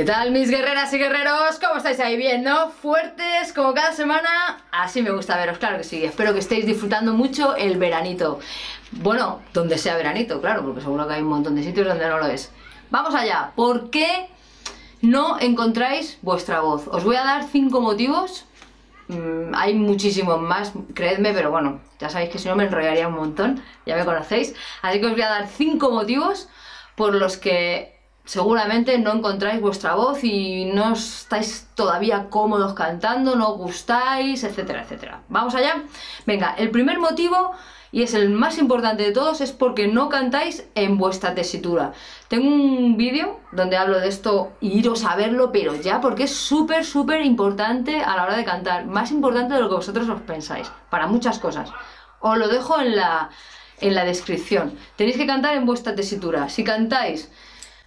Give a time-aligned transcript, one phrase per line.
[0.00, 1.58] ¿Qué tal mis guerreras y guerreros?
[1.60, 2.70] ¿Cómo estáis ahí bien, no?
[2.70, 4.64] Fuertes como cada semana.
[4.72, 6.02] Así me gusta veros, claro que sí.
[6.02, 8.40] Espero que estéis disfrutando mucho el veranito.
[8.92, 12.16] Bueno, donde sea veranito, claro, porque seguro que hay un montón de sitios donde no
[12.16, 12.50] lo es.
[12.88, 13.52] Vamos allá.
[13.54, 14.30] ¿Por qué
[15.02, 16.88] no encontráis vuestra voz?
[16.88, 18.46] Os voy a dar cinco motivos.
[19.08, 23.16] Mm, hay muchísimos más, creedme, pero bueno, ya sabéis que si no me enrollaría un
[23.16, 24.54] montón, ya me conocéis.
[24.80, 26.48] Así que os voy a dar cinco motivos
[26.96, 33.54] por los que seguramente no encontráis vuestra voz y no estáis todavía cómodos cantando, no
[33.54, 35.22] gustáis, etcétera, etcétera.
[35.28, 35.82] ¿Vamos allá?
[36.26, 37.52] Venga, el primer motivo,
[37.92, 41.92] y es el más importante de todos, es porque no cantáis en vuestra tesitura.
[42.28, 46.34] Tengo un vídeo donde hablo de esto y iros a verlo, pero ya, porque es
[46.34, 48.86] súper, súper importante a la hora de cantar.
[48.86, 51.70] Más importante de lo que vosotros os pensáis, para muchas cosas.
[52.20, 53.30] Os lo dejo en la,
[53.80, 54.78] en la descripción.
[54.94, 56.48] Tenéis que cantar en vuestra tesitura.
[56.48, 57.28] Si cantáis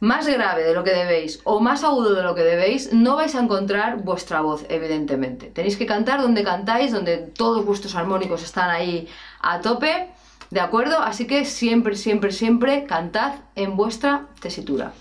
[0.00, 3.34] más grave de lo que debéis o más agudo de lo que debéis, no vais
[3.34, 5.46] a encontrar vuestra voz, evidentemente.
[5.46, 9.08] Tenéis que cantar donde cantáis, donde todos vuestros armónicos están ahí
[9.40, 10.10] a tope,
[10.50, 11.00] ¿de acuerdo?
[11.00, 14.92] Así que siempre, siempre, siempre cantad en vuestra tesitura.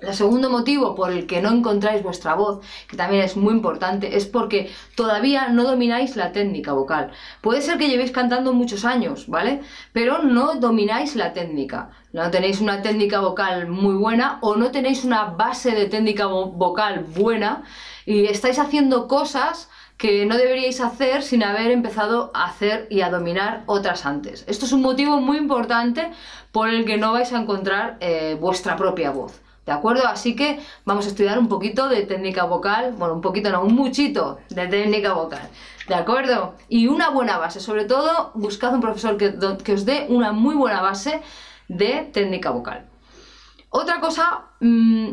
[0.00, 4.16] El segundo motivo por el que no encontráis vuestra voz, que también es muy importante,
[4.16, 7.10] es porque todavía no domináis la técnica vocal.
[7.40, 9.60] Puede ser que llevéis cantando muchos años, ¿vale?
[9.92, 11.90] Pero no domináis la técnica.
[12.12, 17.00] No tenéis una técnica vocal muy buena o no tenéis una base de técnica vocal
[17.00, 17.64] buena
[18.06, 23.10] y estáis haciendo cosas que no deberíais hacer sin haber empezado a hacer y a
[23.10, 24.44] dominar otras antes.
[24.46, 26.12] Esto es un motivo muy importante
[26.52, 29.40] por el que no vais a encontrar eh, vuestra propia voz.
[29.68, 30.08] ¿De acuerdo?
[30.08, 33.74] Así que vamos a estudiar un poquito de técnica vocal, bueno, un poquito no, un
[33.74, 35.46] muchito de técnica vocal.
[35.86, 36.54] ¿De acuerdo?
[36.70, 40.54] Y una buena base, sobre todo buscad un profesor que, que os dé una muy
[40.54, 41.20] buena base
[41.68, 42.86] de técnica vocal.
[43.68, 45.10] Otra cosa mm,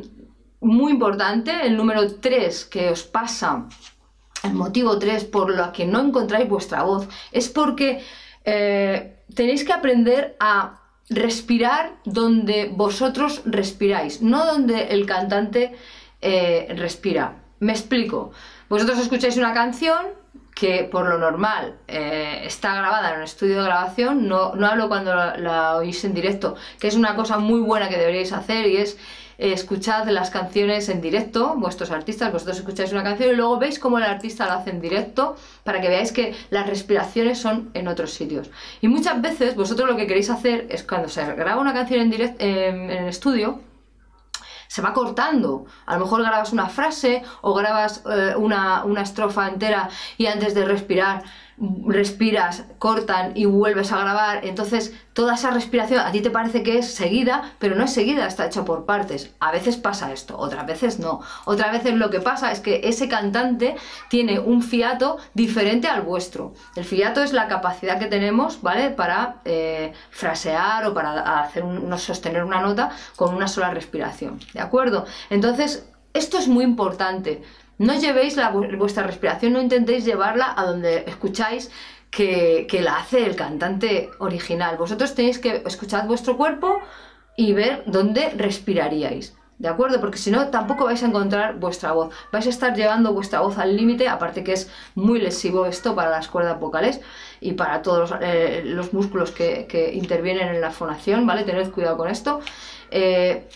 [0.62, 3.66] muy importante, el número 3 que os pasa,
[4.42, 8.02] el motivo 3 por lo que no encontráis vuestra voz, es porque
[8.46, 15.76] eh, tenéis que aprender a respirar donde vosotros respiráis, no donde el cantante
[16.22, 17.36] eh, respira.
[17.60, 18.32] Me explico.
[18.70, 20.08] Vosotros escucháis una canción
[20.56, 24.88] que por lo normal eh, está grabada en un estudio de grabación, no, no hablo
[24.88, 28.78] cuando la oís en directo, que es una cosa muy buena que deberíais hacer y
[28.78, 28.98] es
[29.38, 33.98] escuchad las canciones en directo, vuestros artistas, vosotros escucháis una canción y luego veis cómo
[33.98, 38.12] el artista lo hace en directo para que veáis que las respiraciones son en otros
[38.12, 38.50] sitios.
[38.82, 42.10] Y muchas veces vosotros lo que queréis hacer es cuando se graba una canción en,
[42.10, 43.62] directo, en estudio,
[44.68, 45.66] se va cortando.
[45.86, 50.54] A lo mejor grabas una frase o grabas eh, una, una estrofa entera y antes
[50.54, 51.24] de respirar
[51.58, 56.78] respiras, cortan y vuelves a grabar, entonces toda esa respiración a ti te parece que
[56.78, 59.34] es seguida, pero no es seguida, está hecha por partes.
[59.40, 61.22] A veces pasa esto, otras veces no.
[61.46, 63.76] Otras veces lo que pasa es que ese cantante
[64.10, 66.54] tiene un fiato diferente al vuestro.
[66.76, 68.90] El fiato es la capacidad que tenemos, ¿vale?
[68.90, 74.60] Para eh, frasear o para hacer un, sostener una nota con una sola respiración, ¿de
[74.60, 75.06] acuerdo?
[75.30, 77.42] Entonces, esto es muy importante.
[77.78, 78.38] No llevéis
[78.78, 81.72] vuestra respiración, no intentéis llevarla a donde escucháis
[82.10, 84.78] que, la hace el cantante original.
[84.78, 86.80] Vosotros tenéis que escuchar vuestro cuerpo
[87.36, 89.36] y ver dónde respiraríais.
[89.58, 90.02] ¿De acuerdo?
[90.02, 92.14] Porque si no, tampoco vais a encontrar vuestra voz.
[92.32, 96.10] Vais a estar llevando vuestra voz al límite, aparte que es muy lesivo esto para
[96.10, 97.00] las cuerdas vocales
[97.40, 101.44] y para todos los, eh, músculos que, intervienen en la fonación, ¿vale?
[101.44, 102.42] Tened cuidado con esto.
[102.92, 103.48] Eh,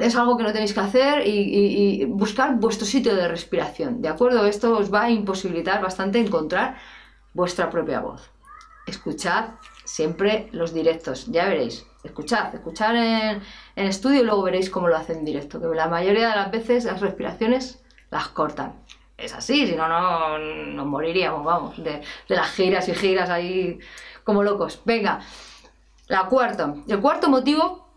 [0.00, 4.46] es algo que no tenéis que hacer y, buscar vuestro sitio de respiración, ¿de acuerdo?
[4.46, 6.76] Esto os va a imposibilitar bastante encontrar
[7.32, 8.30] vuestra propia voz.
[8.86, 9.50] Escuchad
[9.84, 11.86] siempre los directos, ya veréis.
[12.04, 13.42] Escuchad, escuchad en,
[13.76, 16.84] estudio y luego veréis cómo lo hacen en directo, que la mayoría de las veces
[16.84, 18.74] las respiraciones las cortan.
[19.16, 23.78] Es así, si no, no nos moriríamos, vamos, de, de las giras y giras ahí
[24.24, 24.80] como locos.
[24.84, 25.20] Venga,
[26.06, 26.74] la cuarta.
[26.86, 27.87] El cuarto motivo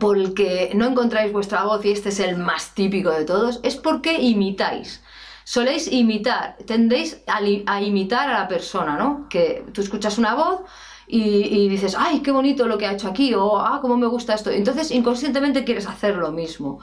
[0.00, 3.60] por el que no encontráis vuestra voz, y este es el más típico de todos,
[3.62, 5.02] es porque imitáis.
[5.44, 9.28] Soléis imitar, tendéis a, imitar a la persona, ¿no?
[9.30, 10.60] Que tú escuchas una voz
[11.06, 14.34] y, dices, ay, qué bonito lo que ha hecho aquí, o ah, cómo me gusta
[14.34, 14.50] esto.
[14.50, 16.80] Entonces inconscientemente quieres hacer lo mismo.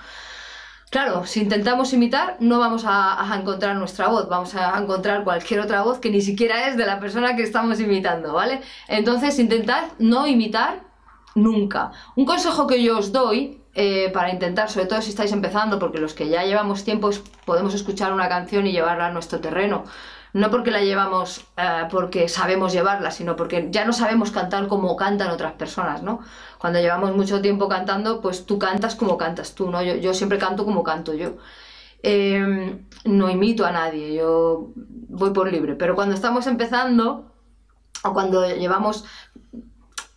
[0.90, 5.84] Claro, si intentamos imitar, no vamos a, encontrar nuestra voz, vamos a encontrar cualquier otra
[5.84, 8.62] voz que ni siquiera es de la persona que estamos imitando, ¿vale?
[8.88, 10.95] Entonces, intentad no imitar
[11.36, 11.92] nunca.
[12.16, 16.00] Un consejo que yo os doy eh, para intentar, sobre todo si estáis empezando, porque
[16.00, 17.10] los que ya llevamos tiempo
[17.46, 19.84] podemos escuchar una canción y llevarla a nuestro terreno.
[20.34, 24.96] No porque la llevamos eh, porque sabemos llevarla, sino porque ya no sabemos cantar como
[24.98, 26.20] cantan otras personas, ¿no?
[26.58, 29.82] Cuando llevamos mucho tiempo cantando, pues tú cantas como cantas tú, ¿no?
[29.82, 31.38] Yo, siempre canto como canto yo.
[32.04, 35.76] Em, no imito a nadie, yo voy por libre.
[35.76, 37.32] Pero cuando estamos empezando,
[38.04, 39.06] o cuando llevamos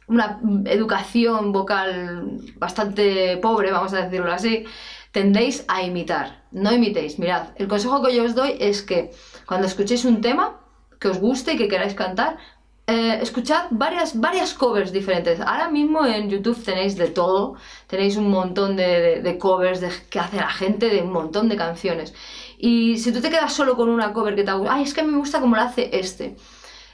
[0.08, 4.64] una educación vocal bastante pobre, vamos a decirlo así,
[5.12, 6.44] tendéis a imitar.
[6.50, 7.19] No imitéis.
[7.19, 9.10] Mirad, el consejo que yo os doy es que
[9.46, 10.60] cuando escuchéis un tema
[10.99, 12.38] que os guste y que queráis cantar,
[12.87, 15.40] eh, escuchad varias, varias covers diferentes.
[15.40, 17.56] Ahora mismo en YouTube tenéis de todo,
[17.87, 22.14] tenéis un montón de, covers de, que hace la gente de un montón de canciones.
[22.56, 25.02] Y si tú te quedas solo con una cover que te gusta, ay, es que
[25.02, 26.37] me gusta como lo hace este.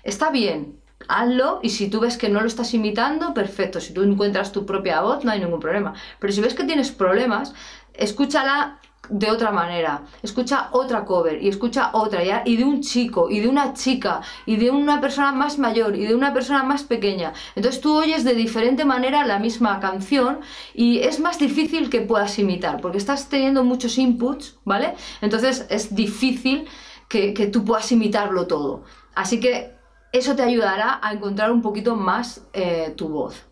[0.02, 3.80] Está bien, hazlo y si tú ves que no lo estás imitando, perfecto.
[3.80, 5.94] Si tú encuentras tu propia voz, no hay ningún problema.
[6.18, 7.54] Pero si ves que tienes problemas,
[7.94, 13.28] escúchala de otra manera, escucha otra cover y escucha otra ya, y de un chico
[13.30, 16.84] y de una chica y de una persona más mayor y de una persona más
[16.84, 17.32] pequeña.
[17.54, 20.40] Entonces tú oyes de diferente manera la misma canción
[20.72, 24.94] y es más difícil que puedas imitar porque estás teniendo muchos inputs, ¿vale?
[25.20, 26.66] Entonces es difícil
[27.08, 28.84] que, que tú puedas imitarlo todo.
[29.14, 29.74] Así que
[30.14, 33.44] eso te ayudará a encontrar un poquito más eh, tu voz.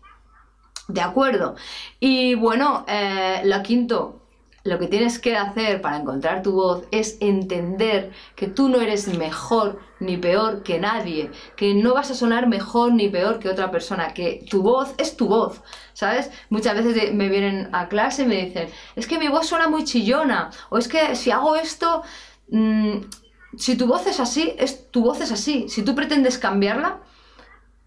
[0.87, 1.55] ¿De acuerdo?
[1.99, 4.21] Y bueno, eh, lo quinto,
[4.63, 9.09] lo que tienes que hacer para encontrar tu voz es entender que tú no eres
[9.17, 13.69] mejor ni peor que nadie, que no vas a sonar mejor ni peor que otra
[13.69, 15.61] persona, que tu voz es tu voz,
[15.91, 16.31] ¿sabes?
[16.49, 19.83] Muchas veces me vienen a clase y me dicen, es que mi voz suena muy
[19.83, 22.03] chillona, o es que si hago esto...
[22.49, 22.99] Mm,
[23.57, 25.69] si tu voz es así, es, tu voz es así.
[25.69, 26.99] Si tú pretendes cambiarla,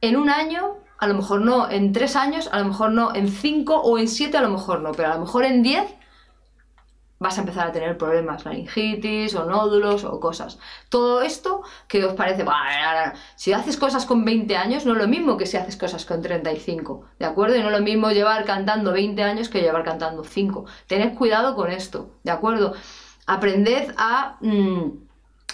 [0.01, 3.29] en un año, a lo mejor no, en tres años, a lo mejor no, en
[3.29, 5.95] cinco o en siete a lo mejor no, pero a lo mejor en diez
[7.19, 10.59] vas a empezar a tener problemas, laringitis o nódulos o cosas.
[10.91, 12.45] Todo esto que os parece,
[13.37, 16.21] si haces cosas con 20 años no es lo mismo que si haces cosas con
[16.21, 17.57] 35, ¿de acuerdo?
[17.57, 20.67] Y no es lo mismo llevar cantando 20 años que llevar cantando 5.
[20.87, 22.75] Tened cuidado con esto, ¿de acuerdo?
[23.27, 24.37] Aprended a...
[24.41, 25.06] Mm,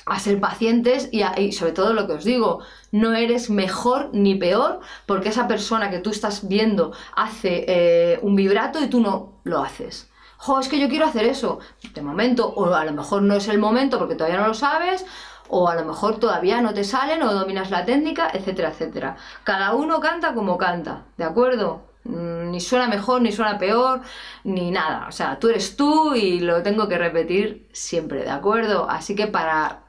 [0.06, 2.60] a ser pacientes y, sobre todo lo que os digo,
[2.90, 8.36] no eres mejor ni peor porque esa persona que tú estás viendo hace eh, un
[8.36, 10.08] vibrato y tú no lo haces.
[10.38, 11.60] Jo, es que yo quiero hacer eso.
[11.94, 15.06] De momento, o a lo mejor no es el momento porque todavía no lo sabes,
[15.48, 19.16] o a lo mejor todavía no te salen o dominas la técnica, etcétera, etcétera.
[19.44, 21.82] Cada uno canta como canta, ¿de acuerdo?
[22.04, 24.00] Mm, ni suena mejor, ni suena peor,
[24.44, 25.06] ni nada.
[25.08, 28.88] O sea, tú eres tú y lo tengo que repetir siempre, ¿de acuerdo?
[28.90, 29.81] Así que para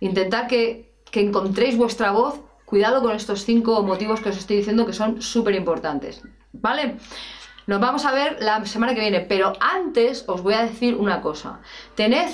[0.00, 2.40] Intentad que, encontréis vuestra voz.
[2.66, 6.22] Cuidado con estos cinco motivos que os estoy diciendo que son súper importantes.
[6.52, 6.96] ¿Vale?
[7.66, 11.20] Nos vamos a ver la semana que viene, pero antes os voy a decir una
[11.20, 11.60] cosa.
[11.94, 12.28] Tened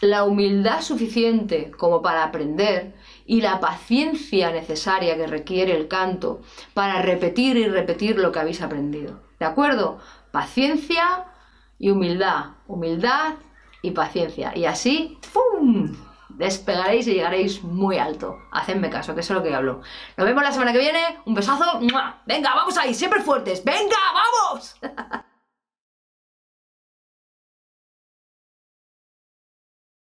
[0.00, 2.94] la humildad suficiente como para aprender
[3.26, 6.40] y la paciencia necesaria que requiere el canto
[6.74, 9.20] para repetir y repetir lo que habéis aprendido.
[9.38, 9.98] ¿De acuerdo?
[10.30, 11.24] Paciencia
[11.78, 12.52] y humildad.
[12.66, 13.34] Humildad
[13.82, 14.52] y paciencia.
[14.56, 15.94] Y así, ¡pum!
[16.38, 18.38] Despegaréis y llegaréis muy alto.
[18.52, 19.80] Hacedme caso, que es lo que hablo.
[20.16, 21.18] Nos vemos la semana que viene.
[21.26, 21.80] Un besazo.
[22.26, 23.62] Venga, vamos ahí, siempre fuertes.
[23.64, 24.76] Venga, vamos.